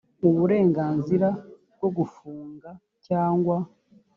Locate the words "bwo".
1.75-1.89